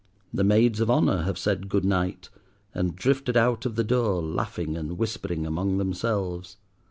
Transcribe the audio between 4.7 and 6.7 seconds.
and whispering among themselves.